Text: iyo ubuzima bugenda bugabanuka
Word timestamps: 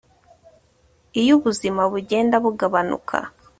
iyo 1.21 1.31
ubuzima 1.39 1.81
bugenda 1.91 2.35
bugabanuka 2.43 3.17